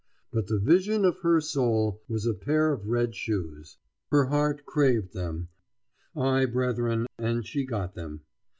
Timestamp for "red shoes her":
2.87-4.25